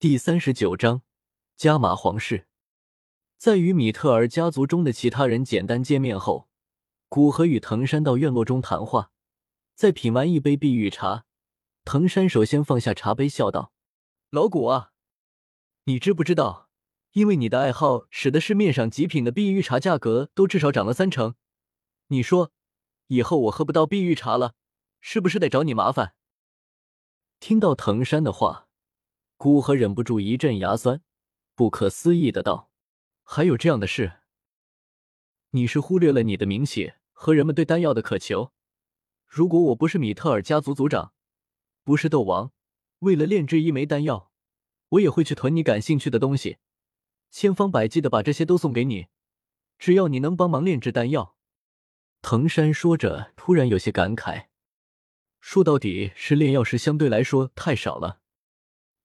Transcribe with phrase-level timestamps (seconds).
[0.00, 1.02] 第三十九章
[1.56, 2.46] 加玛皇室。
[3.36, 6.48] 在与米特尔家族中的其他人简单见面后，
[7.08, 9.10] 古河与藤山到院落中谈话。
[9.74, 11.24] 在品完一杯碧玉茶，
[11.84, 13.72] 藤山首先放下茶杯，笑道
[14.30, 14.92] ：“老古啊，
[15.86, 16.68] 你知不知道，
[17.14, 21.34] 因为你的爱好，使得市面上极品的碧玉茶价格都至少涨了三成。
[22.06, 22.52] 你说，
[23.08, 24.54] 以后我喝不到碧玉茶了，
[25.00, 26.14] 是不是得找你麻烦？”
[27.40, 28.67] 听到藤山的话。
[29.38, 31.00] 孤河忍不住一阵牙酸，
[31.54, 32.72] 不可思议的道
[33.22, 34.14] ：“还有这样的事？
[35.50, 38.50] 你是忽略了你的名气和人们对丹药的渴求。
[39.28, 41.12] 如果我不是米特尔家族族长，
[41.84, 42.50] 不是斗王，
[42.98, 44.32] 为了炼制一枚丹药，
[44.88, 46.56] 我也会去囤你感兴趣的东西，
[47.30, 49.06] 千方百计的把这些都送给你。
[49.78, 51.36] 只要你能帮忙炼制丹药。”
[52.22, 54.46] 藤山说着，突然有些感慨
[55.38, 58.18] ：“说到底是炼药师相对来说太少了。”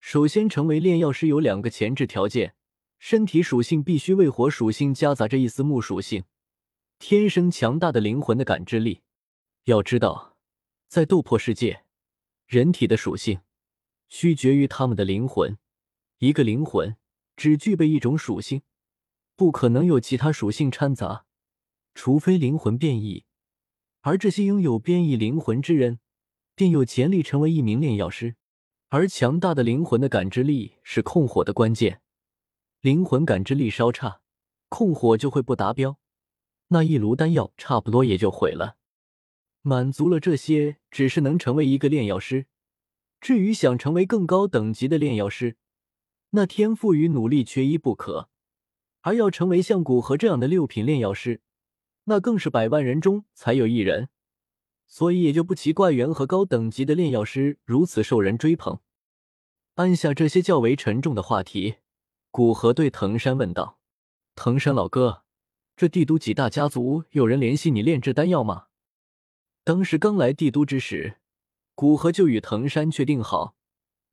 [0.00, 2.54] 首先，成为炼药师有两个前置条件：
[2.98, 6.24] 身体属性必须为火属性夹杂着一丝木属性，
[6.98, 9.02] 天生强大的灵魂的感知力。
[9.64, 10.36] 要知道，
[10.88, 11.84] 在斗破世界，
[12.46, 13.40] 人体的属性
[14.08, 15.58] 需决于他们的灵魂。
[16.18, 16.96] 一个灵魂
[17.36, 18.62] 只具备一种属性，
[19.36, 21.26] 不可能有其他属性掺杂，
[21.94, 23.24] 除非灵魂变异。
[24.00, 26.00] 而这些拥有变异灵魂之人，
[26.54, 28.36] 便有潜力成为一名炼药师。
[28.90, 32.00] 而强大的灵魂的感知力是控火的关键，
[32.80, 34.22] 灵魂感知力稍差，
[34.70, 35.98] 控火就会不达标，
[36.68, 38.76] 那一炉丹药差不多也就毁了。
[39.60, 42.46] 满足了这些，只是能成为一个炼药师。
[43.20, 45.58] 至于想成为更高等级的炼药师，
[46.30, 48.30] 那天赋与努力缺一不可。
[49.02, 51.42] 而要成为像古河这样的六品炼药师，
[52.04, 54.08] 那更是百万人中才有一人。
[54.90, 58.80] 所以也就不奇怪，元和高等级的炼药师如此受人追捧。
[59.74, 61.76] 按下这些较为沉重的话题，
[62.30, 63.78] 古河对藤山问道
[64.34, 65.22] ：“藤山老哥，
[65.76, 68.68] 这帝都几大家族有人联系你炼制丹药吗？”
[69.62, 71.18] 当时刚来帝都之时，
[71.74, 73.54] 古河就与藤山确定好，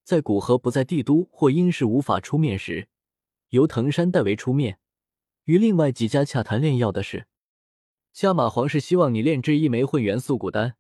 [0.04, 2.90] 在古河不在帝都或因事无法出面时，
[3.50, 4.80] 由藤山代为出面，
[5.46, 7.28] 与另外几家洽谈炼药的事。
[8.16, 10.78] 加马皇是希望你炼制一枚混元素骨丹，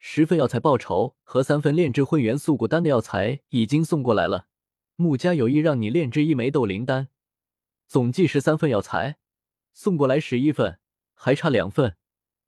[0.00, 4.48] 十份药材报酬和三份炼制混元素骨丹的药材已经送过来了。
[4.96, 7.06] 穆家有意让你炼制一枚斗灵丹，
[7.86, 9.18] 总计十三份药材，
[9.72, 10.80] 送过来十一份，
[11.14, 11.96] 还差两份，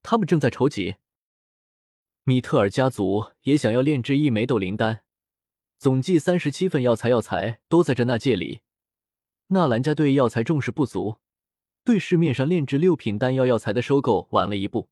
[0.03, 0.97] 他们正在筹集。
[2.25, 5.03] 米特尔家族也想要炼制一枚斗灵丹，
[5.79, 8.63] 总计三十七份药材，药材都在这纳戒里。
[9.51, 11.19] 纳兰家对药材重视不足。
[11.89, 14.91] 对市面上炼制六品丹药药材的收购晚了一步。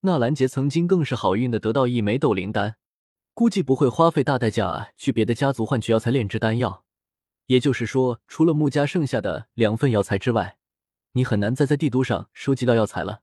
[0.00, 2.76] 纳兰杰曾经更是好运的得到一枚斗灵丹，
[3.32, 6.84] 估计不会花费大代价去别的家族换取药材炼制丹药。
[7.46, 10.58] 也就是说，除了穆家剩下的两份药材之外，
[11.12, 13.22] 你很难再在帝都上收集到药材了。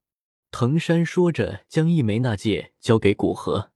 [0.50, 3.70] 藤山说着，将一枚纳戒交给古河。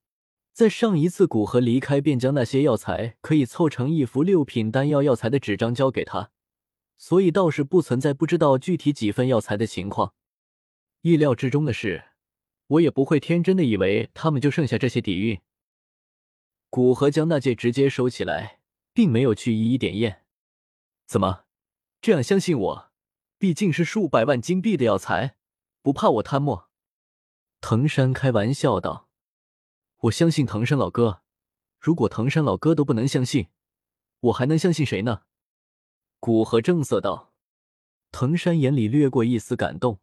[0.51, 6.31] 在上一次古河离开，便将那些药材可以凑成一幅六品丹药药材的纸张交给他。
[6.99, 10.13] 所以倒是不存在不知道具体几份药材的情况，
[11.01, 12.09] 意料之中的是，
[12.67, 15.39] 我也不会天真的以为他们就剩下这些底蕴。
[16.69, 18.59] 古河将那戒直接收起来，
[18.93, 20.25] 并没有去一一点验。
[21.07, 21.45] 怎么，
[22.01, 22.91] 这样相信我？
[23.37, 25.37] 毕竟是数百万金币的药材，
[25.81, 26.69] 不怕我贪墨？
[27.61, 29.07] 藤山开玩笑道
[30.03, 31.21] ：“我相信藤山老哥，
[31.79, 33.47] 如果藤山老哥都不能相信，
[34.19, 35.21] 我还能相信谁呢？”
[36.21, 37.31] 古河正色道
[38.11, 39.99] ：“藤山眼里掠过一丝感动，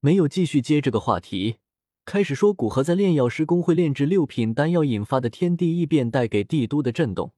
[0.00, 1.58] 没有继续接这个话题，
[2.06, 7.34] 开始说古河在炼药师工会炼制六品丹药引发的天地异变带给帝都的震动。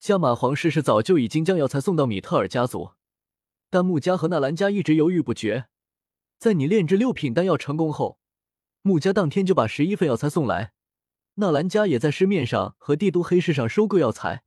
[0.00, 2.90] 加玛皇室是早就已经将药材送到米特尔家族，
[3.70, 5.68] 但穆家和纳兰家一直犹豫不决。
[6.40, 8.18] 在你炼制六品丹药成功后，
[8.82, 10.72] 穆家当天就把十一份药材送来，
[11.34, 14.42] 纳兰家也在市面上和帝都黑市上收购药材，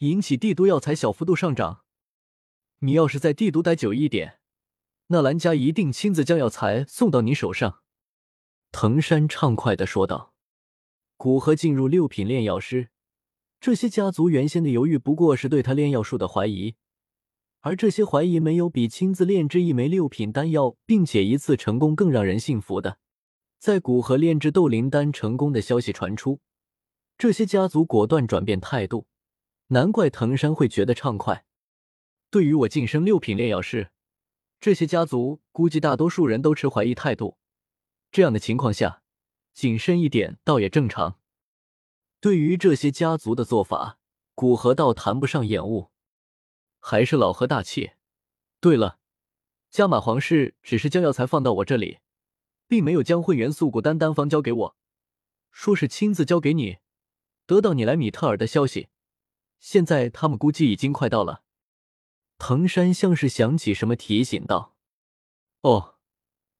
[0.00, 1.80] 引起帝都药材小幅度上涨。”
[2.84, 4.40] 你要是在帝都待久一点，
[5.06, 7.80] 那兰家一定亲自将药材送到你手上。”
[8.70, 10.34] 藤山畅快的说道。
[11.16, 12.90] 古河进入六品炼药师，
[13.58, 16.74] 这些家族原先的犹豫不过是对他炼药术的怀疑，
[17.60, 22.98] 而这些怀疑没有比亲自炼制一枚六品丹药并且一次成功更让人信服的。
[23.58, 26.40] 在古河炼制斗灵丹成功的消息传出，
[27.16, 29.06] 这些家族果断转变态度，
[29.68, 31.46] 难怪藤山会觉得畅快。
[32.34, 33.92] 对于我晋升六品炼药师，
[34.58, 37.38] 这些家族估计大多数人都持怀疑态度。
[38.10, 39.04] 这样的情况下，
[39.52, 41.20] 谨慎一点倒也正常。
[42.18, 44.00] 对于这些家族的做法，
[44.34, 45.92] 古河倒谈不上厌恶，
[46.80, 47.92] 还是老何大气。
[48.58, 48.98] 对了，
[49.70, 52.00] 加玛皇室只是将药材放到我这里，
[52.66, 54.76] 并没有将混元素骨丹丹方交给我，
[55.52, 56.78] 说是亲自交给你。
[57.46, 58.88] 得到你来米特尔的消息，
[59.60, 61.43] 现在他们估计已经快到了。
[62.46, 64.74] 藤山像是想起什么，提醒道
[65.64, 65.94] ：“哦，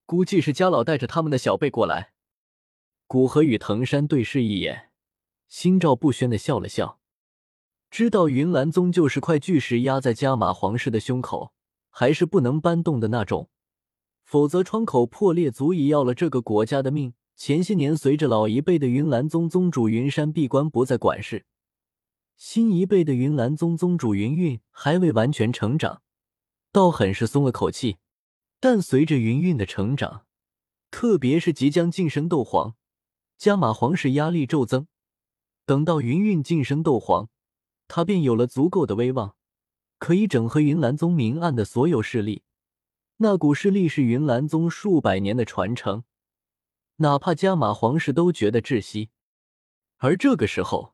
[0.07, 2.15] 估计是家老带着他们的小辈过来。”
[3.07, 4.89] 古河与藤山对视一眼，
[5.47, 7.01] 心照不宣的笑了笑，
[7.91, 11.53] 知道云岚宗就是块巨石压在加玛皇室的胸口，
[11.91, 13.51] 还是不能搬动的那种，
[14.25, 17.13] 否则窗口破裂，足以要了这个国家的命。
[17.37, 21.45] 前些年，随着老一辈的云岚宗宗主云山闭关不再管事，
[22.37, 26.03] 新一辈的云岚宗宗主云韵还未完全成长，
[26.73, 27.99] 倒很是松了口气。
[28.61, 30.27] 但随着云韵的成长，
[30.91, 32.77] 特别是即将晋升斗皇。
[33.37, 34.87] 加玛皇室压力骤增，
[35.67, 37.29] 等到云韵晋升斗皇，
[37.89, 39.37] 他便有了足够的威望，
[39.99, 42.43] 可以整合云岚宗明暗的所有势力。
[43.19, 46.05] 那股势力是云岚宗数百年的传承，
[46.97, 49.11] 哪怕加玛皇室都觉得窒息。
[49.99, 50.94] 而这个时候，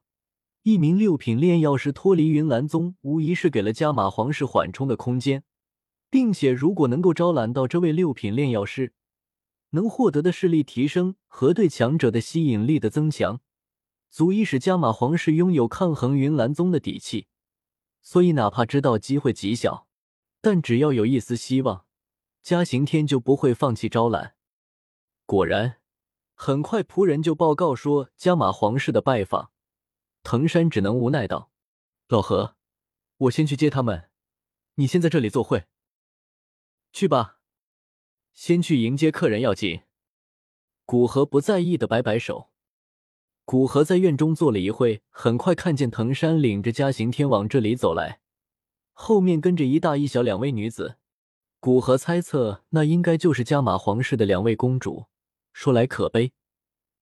[0.63, 5.43] 一名六品炼药师脱离云岚宗，无疑是给了加玛皇室缓冲的空间，
[6.11, 8.93] 并且如果能够招揽到这位六品炼药师，
[9.71, 13.41] 能获得的势力提升和对强者的吸引力的增强，
[14.11, 17.29] 足以使加玛皇室拥有抗衡云岚宗的底气。
[18.03, 19.87] 所以，哪怕知道机会极小，
[20.43, 21.87] 但只要有一丝希望，
[22.43, 24.35] 嘉刑天就不会放弃招揽。
[25.25, 25.77] 果然，
[26.35, 29.53] 很快仆人就报告说加玛皇室的拜访。
[30.23, 31.51] 藤山只能无奈道
[32.09, 32.57] ：“老何，
[33.19, 34.11] 我先去接他们，
[34.75, 35.65] 你先在这里坐会。
[36.93, 37.39] 去吧。”
[38.33, 39.83] 先去迎接客人要紧。
[40.85, 42.51] 古河不在意的摆摆手。
[43.45, 48.21] 古河在院中坐了一会，很快看见藤山领着嘉行天往这里走来，
[48.93, 50.97] 后面跟着一大一小两位女子。
[51.59, 55.07] 古河猜测，那应该就是加玛皇室的两位公主。
[55.53, 56.33] 说来可悲，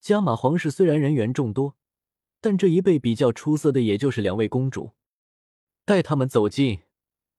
[0.01, 1.77] 加玛皇室虽然人员众多，
[2.41, 4.91] 但这一辈比较出色的也就是两位公主。
[5.85, 6.81] 待他们走近，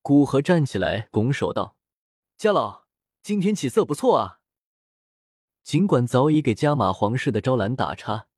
[0.03, 1.77] 古河站起来拱手道
[2.37, 2.81] ：“家老。”
[3.23, 4.41] 今天起色不错啊！
[5.63, 8.29] 尽管早已给加玛皇室的招揽打叉，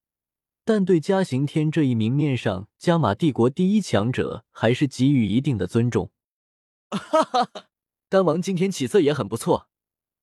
[0.64, 6.10] 但对嘉刑天这一明面上加玛帝国第一强者，还是给予一定的尊重。
[6.90, 7.66] 哈哈哈，
[8.08, 9.68] 丹王今天起色也很不错，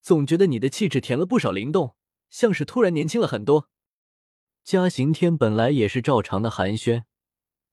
[0.02, 1.96] 总觉得你的气质甜了不少灵动，
[2.30, 3.70] 像是突然年轻了很多。
[4.64, 7.04] 嘉刑天本来也是照常的寒暄，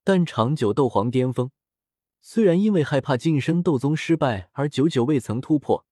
[0.03, 1.50] 但长久斗皇巅峰，
[2.21, 5.85] 虽然因为害怕晋升斗宗失败而久久未曾突破。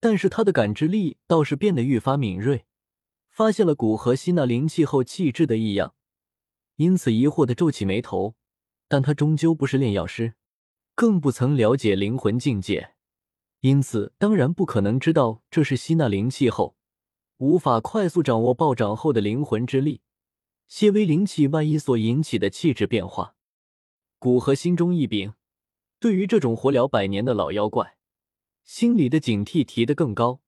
[0.00, 2.66] 但是他的感知力倒是变得愈发敏锐，
[3.30, 5.94] 发现了古河吸纳灵气后气质的异样，
[6.76, 8.34] 因此疑惑的皱起眉头。
[8.86, 10.34] 但他终究不是炼药师，
[10.94, 12.90] 更不曾了解灵魂境界，
[13.60, 16.76] 因此当然不可能知道这是吸纳灵气后
[17.38, 20.02] 无法快速掌握暴涨后的灵魂之力，
[20.66, 23.36] 些微灵气万一所引起的气质变化。
[24.18, 25.34] 古河心中一屏，
[26.00, 27.98] 对于这种活了百年的老妖怪。
[28.64, 30.40] 心里的警惕提得更高，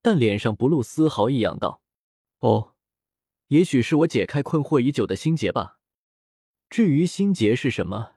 [0.00, 1.80] 但脸上不露丝毫异样，道
[2.40, 2.74] ：“哦，
[3.48, 5.78] 也许是我解开困惑已久的心结吧。
[6.68, 8.16] 至于心结是什么，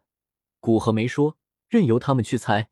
[0.60, 1.38] 古河没说，
[1.70, 2.70] 任由他们去猜。”